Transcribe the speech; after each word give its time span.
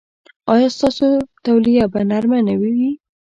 ایا 0.53 0.67
ستاسو 0.75 1.07
تولیه 1.45 1.85
به 1.93 2.01
نرمه 2.09 2.53
وي؟ 2.59 2.89